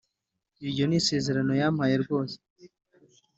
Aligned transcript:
Iryo 0.65 0.83
ni 0.87 0.95
isezera 0.99 1.41
no 1.47 1.53
yampaye 1.61 1.95
ryose 2.03 2.35